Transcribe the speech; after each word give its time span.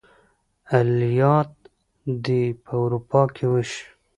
عملیات 0.73 1.51
دې 2.25 2.43
په 2.63 2.71
اروپا 2.83 3.21
کې 3.35 3.45
وشي. 3.51 3.83